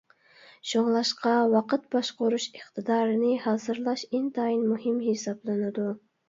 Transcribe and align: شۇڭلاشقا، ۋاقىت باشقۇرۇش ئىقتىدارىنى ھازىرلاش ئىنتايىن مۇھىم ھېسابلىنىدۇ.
شۇڭلاشقا، 0.69 1.33
ۋاقىت 1.55 1.85
باشقۇرۇش 1.95 2.47
ئىقتىدارىنى 2.53 3.35
ھازىرلاش 3.45 4.07
ئىنتايىن 4.15 4.65
مۇھىم 4.73 4.99
ھېسابلىنىدۇ. 5.11 5.87